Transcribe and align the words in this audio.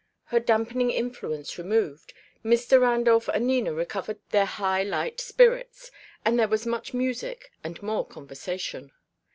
Her 0.23 0.39
dampening 0.39 0.89
influence 0.89 1.59
removed, 1.59 2.15
Mr. 2.43 2.81
Randolph 2.81 3.27
and 3.27 3.45
Nina 3.45 3.71
recovered 3.71 4.17
their 4.31 4.47
high 4.47 4.81
light 4.81 5.19
spirits; 5.21 5.91
and 6.25 6.39
there 6.39 6.47
was 6.47 6.65
much 6.65 6.91
music 6.91 7.51
and 7.63 7.79
more 7.83 8.07
conversation. 8.07 8.93